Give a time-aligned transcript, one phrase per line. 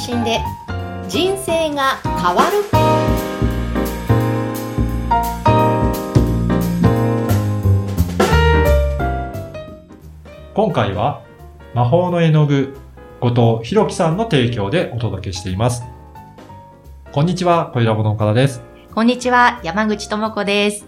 [0.00, 0.40] 信で
[1.08, 2.64] 人生が変わる
[10.54, 11.22] 今回は
[11.74, 12.76] 魔法の絵の具
[13.20, 15.84] 後藤弘樹さんの提供でお届けしています。
[17.12, 18.62] こんにちは、小ラボの岡田です。
[18.94, 20.86] こんにちは山口智子です、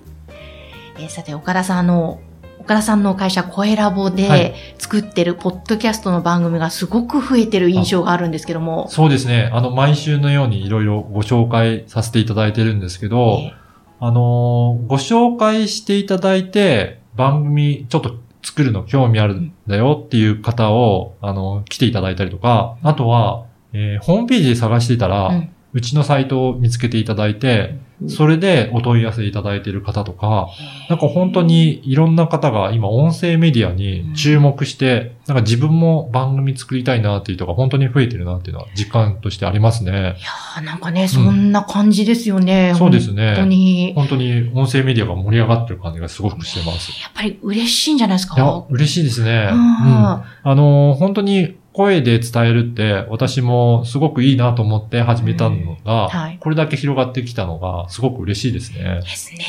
[0.96, 2.20] えーさて岡田さんあの
[2.62, 4.80] 岡田さんの会社声ラボはでい。
[4.80, 13.54] 作ってるポッドキャストの番組がすごく増えてる印象があるんですけども、そうですね、あの、毎週のようにいろいろご紹介させていただいてるんですけど、え
[13.98, 25.32] あのーご紹介していただいて、番組ちょっと作るの興味あるんだよっていう方を、あの来ていただいたりとか、あとは、えーホームページで探していたら、う
[25.74, 30.48] うんちのサイトを見つけていただいて、それでお問い合わせいただいている方とか、
[30.90, 39.92] なんか本当にいろんな方が今音声メディアに注目して、なんか自分も番組作りたいなっていう人が本当に増えてるなっていうのは実感としてありますね。
[39.92, 42.74] いやーなんかね、そんな感じですよね。
[42.76, 43.92] そうですね本当に。
[43.94, 46.90] 本当に音声メディアが盛り上がってる感じがすごくしてます。
[47.00, 48.34] やっぱり嬉しいんじゃないですか？
[48.36, 49.48] いや、嬉しいですね。
[49.52, 49.62] ううんん。
[49.62, 59.00] あのー、本当に声で伝えるって、私もすごくいいなと思って始めたのが、はいこれだけ広がってきたのが、すごく嬉しいですね。
[59.02, 59.44] ですね。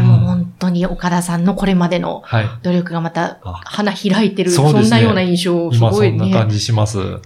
[0.00, 2.46] うんもう本当に岡田さんのこれまでのはい。
[2.62, 6.28] 努力がまたあ花開いてる、そそうですねんなような印象、す今そごいね。
[6.28, 6.98] んな感じします。
[6.98, 7.20] はい。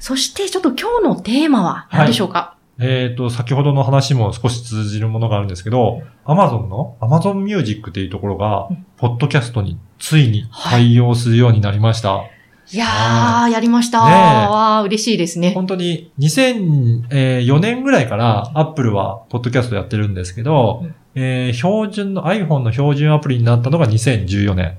[0.00, 12.16] そしてちょっと今日のテーマは何でしょうか、えっ、と、先ほどの話も少し通じるものがあるんですけど、Amazon の？Amazon Music っていうところがうん、ポッドキャストについに対応するようになりました。
[12.16, 12.39] い
[12.78, 14.00] やー、やりました。
[14.00, 15.52] わー嬉しいですね。
[15.54, 24.76] 本当に2004年ぐらいから Apple はポッドキャストやってるんですけど、うんえー標準の iPhone の標準アプリになったのが2014年。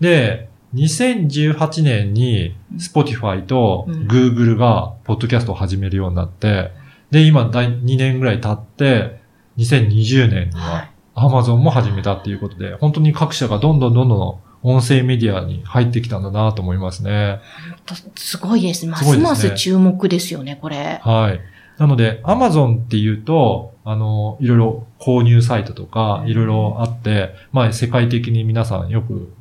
[0.00, 6.72] で、2018年に Spotify とうん Google がポッドキャストを始めるようになって、
[7.10, 9.20] で、今第2年ぐらい経って、
[9.58, 10.74] 2020年には。
[10.74, 17.40] はい Amazon も始めたっていうことで、本当に各社がどんどんどんどん音声メディアに入ってきたんだなと思いますね。
[17.86, 18.86] とすごいです。
[18.86, 21.00] ますます注目ですよね、これ。
[21.02, 21.40] はい。
[21.78, 29.32] なので、Amazon っていうと、あの、いろいろ購入サイトとか、いろいろあって、まあ、世界的に皆さんよく、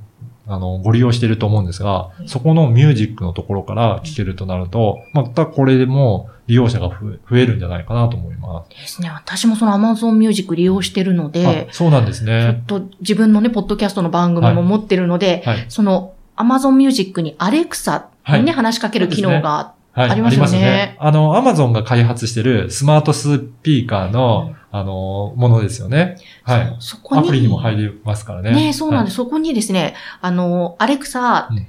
[0.47, 9.09] あの、ご利用してると思うんですが、そこのミュージックのところから聞けるとなると、またこれでも利用者が増えるんじゃないかなと思いまですね。
[9.09, 11.33] 私もその Amazon Music 利用してるのす。
[11.33, 12.65] であ、そうなんですちょねっ。
[12.65, 15.65] と自分のね、ポッドキャストの番組も持ってるので、はい。
[15.67, 18.05] その Amazon Music に Alexa
[18.37, 20.09] にね、話しかける機能が、はい。
[20.11, 26.17] ありますよねあの、Amazon が開発してるスマートスピーカーの、うんあの、ものですよね。
[26.43, 26.75] はい。
[26.79, 27.21] そそこに。
[27.21, 28.51] アプリにも入りますからね。
[28.51, 29.15] ねそうなんです。
[29.15, 29.17] す。
[29.17, 31.67] そこにですね、あの、アレクサ、うん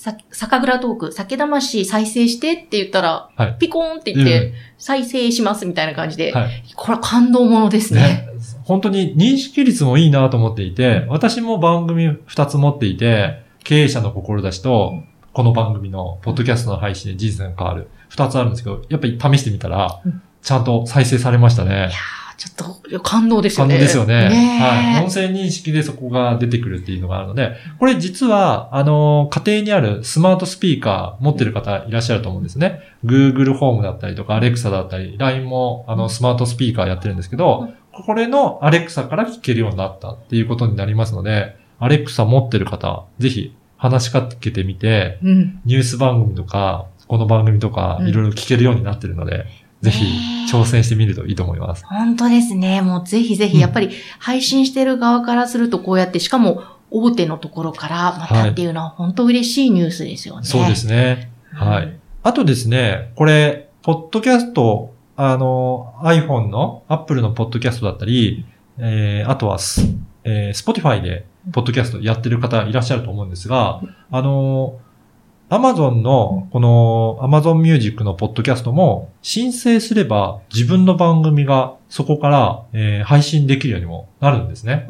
[0.00, 6.64] さ、酒蔵トーク、酒魂再生してって言ったら、はいピコーンって言って、再生しますみたいな感じで、はい。
[6.74, 8.00] これは感動ものですね。
[8.00, 8.28] ね、
[8.64, 15.02] 本当に認識率もいいなと思っていて、私も番組2つ持っていて、経営者の志と、
[15.34, 17.88] この番組のポッドキャストの配信で人生が変わる。
[18.08, 21.90] 2つあるんですけど、やっぱり試してみたらうん、ちゃんと再生されましたねいや。
[22.40, 23.74] ーちょっと感動ですよ感ね。
[23.74, 24.14] 動ですよね。
[24.60, 24.94] はい。
[24.94, 32.80] ね音声認識でそこが出てくるっていうのがあるので、これ実は、あの、家庭にあるスマートスピーカー持ってる方いらっしゃると思うんですね。
[33.04, 45.60] Google ホームだったりとか、Alexa だったり、LINE も、あの、スマートスピーカーやってるんですけど、これの Alexa から聞けるようになったっていうことになりますので、Alexa 持ってる方、ぜひ話しかけてみて、うん。
[45.64, 49.46] ニュース番組とか、この番組とかう、んいろいろ聞けるようになってるので、
[49.82, 50.04] ぜひ
[50.52, 51.84] 挑戦してみるといいと思います。
[51.86, 52.82] 本当ですね。
[52.82, 60.46] もうぜひぜひ、うんやっぱり配信してる側からするとこうやって、しかも大手のところからまたっていうのは本当嬉しいニュースですよね。
[60.46, 61.30] そうですね。
[61.52, 61.92] はうんい。
[62.22, 68.44] あとですね、これ、ポッドキャスト、あの、iPhone の Apple のポッドキャストだったり、
[68.78, 69.86] えー、あとはス、
[70.24, 73.80] えー、Spotify でポッドキャストやってる方いらっしゃると思うんですが、
[74.10, 74.78] あの、
[75.50, 84.86] Amazon の、この Amazon Music のポッドキャストも申請すれば自分の番組がそこから、えー配信できるようにもなるんですね。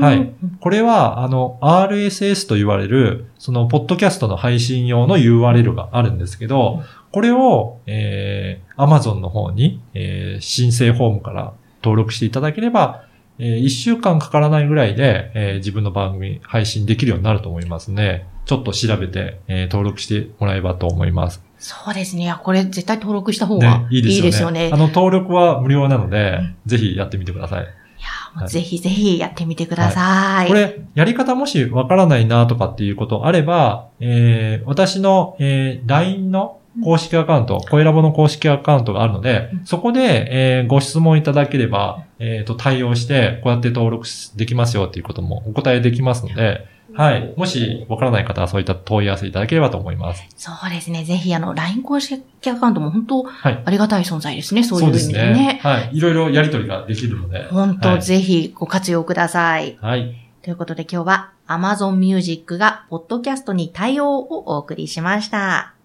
[0.00, 0.32] はい。
[0.60, 6.82] これは、あの、RSS と言われる、その、ポッドキャストの配信用の URL があるんですけど、
[7.12, 11.52] これを、えー、Amazon の方に、えー申請フォームから
[11.82, 13.04] 登録していただければ、
[13.38, 18.26] えー、1週間かからないぐらいで、えー自分の番組配信できるようになると思いますね。
[18.44, 21.42] ちょっと調べて、えー登録してもらえばと思います。
[21.58, 22.34] そうですね。
[22.42, 24.60] これ絶対登録した方がね、いいいいですよね。
[24.60, 24.70] ですよね。
[24.72, 27.64] あの、登録は無料なので、うんぜひやってみてください。
[27.64, 30.48] いぜひぜひやってみてください。
[30.48, 47.34] これ、やり方もしわからないなとかっていうことあれば、えー、私の、えー、LINE の公式アカウント、声ラボの公式アカウントがあるので、そこで、えーご質問いただければ、えっ、と、対応して、こうやって登録できますよっていうこともお答えできますので、はい。
[47.36, 50.24] もしわからない方はそういった問い合わせいただければと思います。
[50.36, 51.04] そうですね。
[51.04, 53.62] ぜひ、あの、LINE 公式アカウントも本当、はい。
[53.64, 54.64] ありがたい存在ですね。
[54.64, 55.60] そういう意味でねね。。
[55.62, 55.90] はい。
[55.96, 57.44] いろいろやりとりができるので。
[57.50, 59.78] 本当、はいぜひご活用ください。
[59.80, 60.14] はい。
[60.42, 65.77] ということで今日は Amazon Music がポッドキャストに対応をお送りしました。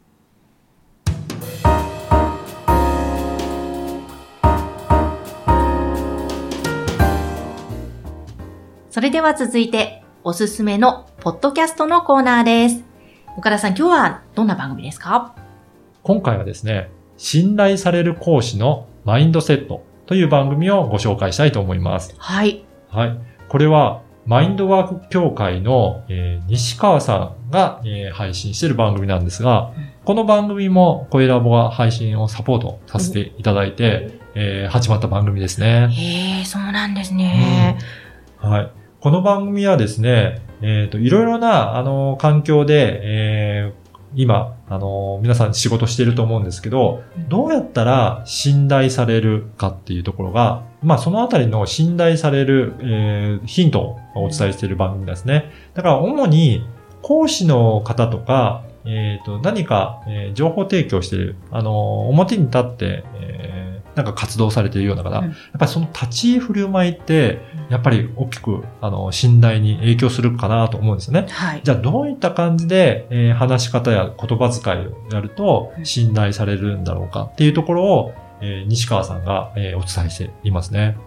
[8.94, 12.84] それでは続いて、おすすめのポッドキャストのコーナーです。
[13.36, 15.34] 岡田さん、今日はどんな番組ですか？
[16.04, 22.14] 今回はですね、信頼される講師のマインドセットという番組をご紹介したいと思います。
[22.20, 22.66] はい。
[22.92, 23.18] はい。
[23.50, 35.88] これは、マインドワーク協会の、えー西川さんが、えー配信している番組なんですがうん、この番組も声ラボが配信をサポートさせていただいて、えー始まった番組ですね。
[35.90, 37.80] へえ、そうなんですね。
[38.38, 38.72] はい。
[39.04, 43.84] この番組はですね、えっ、と、いろいろな、あの、環境で、えー
[44.16, 53.82] 今、あの、皆さん仕事していると思うんですけど、どうやったら信頼されるかっていうところが、まあ、そのあたりの信頼される、えーヒント
[54.16, 55.52] をお伝えしている番組ですね。
[55.74, 56.66] だから、主に、
[57.02, 63.63] 講師の方とか、えっ、と、何か、えー情報提供している、あの、表に立って、えー
[63.96, 71.28] なんか活動されているような方、うんやっぱりその立ち居振る舞いって、やっぱり大きく、あの、信頼に影響するかなと思うんですよね。
[71.30, 71.62] はい。
[71.64, 80.98] じゃあどういった感じで、えー話し方や言葉遣いをやるとうん信頼されるんだろうかっていうところを、えー西川さんが、えーお伝えしていますね。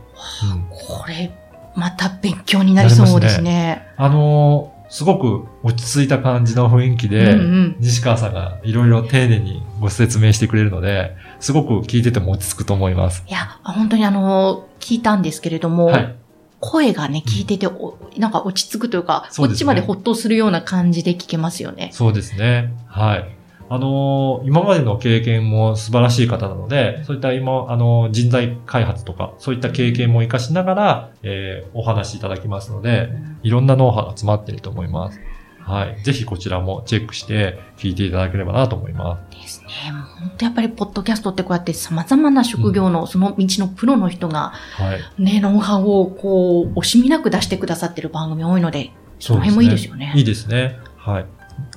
[0.52, 1.32] うんこれ、
[1.74, 3.86] また勉強になりそうですね。
[3.96, 7.76] あのーすごく落ち着いた感じの雰囲気で、うんうん。
[7.80, 13.24] 西川さんがいろいろ丁寧にご説明してくれるので、すごく聞いてても落ち着くと思います。
[13.26, 16.16] いや、本当にあの、聞いたんですけれども、はい。
[16.58, 21.90] 声がね、聞いてて、おなんか落ち着くというか、そうねこっちまでほっとするような感じで聞けますよね。
[21.92, 22.72] そうですね。
[22.88, 23.35] はい。
[23.68, 33.10] あのー今までの経験も素晴らしい方なので、そういった今、あのー人材開発とか、そういった経験も活かしながら、えーお話しいただきますので、
[33.42, 35.20] いろんなノウハウが詰まっていると思います。
[35.66, 36.02] はい。
[36.04, 39.90] ぜひこちらもチェックして聞いていただければなと思いまですね。
[39.90, 44.82] もう本当やっぱり、ポッドキャストってこうやって様々な職業の、その道のプロの人が、す。
[44.82, 45.00] はい。
[45.18, 50.12] ね、ノウハウをこう、惜しみなく出してくださってる番組多いので、その辺もいいですよね。
[50.14, 50.78] いいですね。
[50.96, 51.26] はい。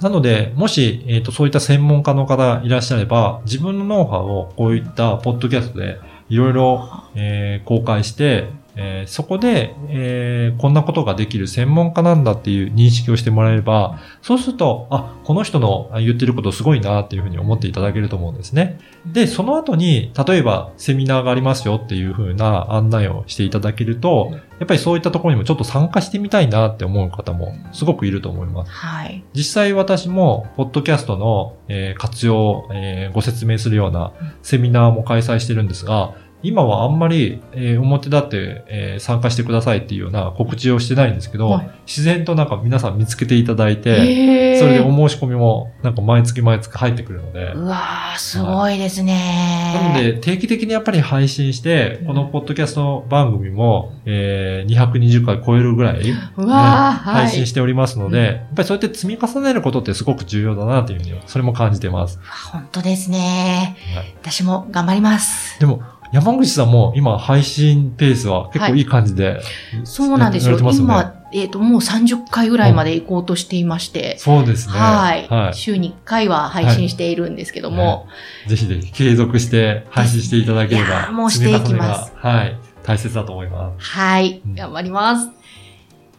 [0.01, 5.99] なので、もし、えっ、と、そういった専門家の方いらっしゃれば、自分のノウハウをこういったポッドキャストで
[6.29, 18.79] いろいろ、えー公開して、えーそこで、えーこんなことができる専門家なんだっていう認識をしてもらえれば、そうすると、あ、この人のあ言ってることすごいなっていうふうに思っていただけると思うんですね。
[19.05, 28.71] で、その後に、例えばセミナーがありますよっていうふうな案内をしていただけると、やっぱりそういったところにもちょっと参加してみたいなって思う方もすごくいると思います。
[28.71, 29.23] はい。
[29.33, 34.11] 実際私も、ポッドキャストの、えー活用を、えーご説明するような
[34.41, 49.73] セミナーも開催してるんですが、今はあんまり、えー表立って、えー参加してくださいっていうような告知をしてないんですけど、はい自然となんか皆さん見つけていただいて、それでお申し込みもなんか毎月毎月入ってくるので、うわー、すごいですね。
[49.73, 56.13] なので、定期的にやっぱり配信して、このポッドキャスト番組も、えー220回超えるぐらい、ね。
[56.37, 62.19] 配信しておりますので、やっぱりそうやって積み重ねることってすごく重要だなというふうに、それも感じてます。
[62.51, 63.75] 本当ですね。
[63.95, 65.59] はい私も頑張ります。
[65.59, 65.81] でも、
[66.11, 69.41] 山口さんも今配信ペースは結構いい感じで、
[69.83, 70.57] そうなんですよ。
[70.57, 74.17] すね今、えっ、と、もう30回ぐらいまで行こうとしていまして。
[74.17, 74.73] そうですね。
[74.73, 78.07] はい、は週に1回は配信しているんですけども。
[78.47, 78.49] い。
[78.49, 82.57] ぜひぜひ継続して配信していただければ、ーもうしていきますはい。
[82.83, 83.91] 大切だと思います。
[83.91, 85.29] はい、うん頑張ります。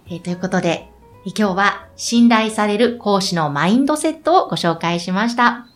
[0.09, 0.89] えーということで、
[1.27, 5.70] え今日は信頼される講師のマインドセットをご紹介しました。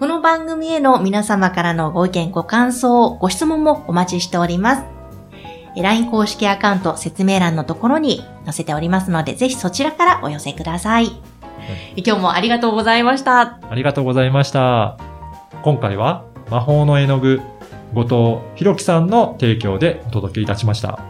[0.00, 4.82] この番組への皆様からのご意見、ご感想、ご質問もお待ちしております。
[5.76, 11.08] え LINE 公式アカウント説明欄のところに載せておりますので、ぜひそちらからお寄せください。
[11.96, 13.60] 今日もありがとうございました。
[13.60, 14.96] ありがとうございました。
[15.62, 17.42] 今回は魔法の絵の具、
[17.92, 21.09] 後藤弘樹さんの提供でお届けいたしました。